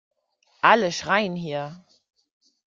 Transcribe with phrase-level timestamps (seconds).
[0.63, 1.85] Alle schreien hier!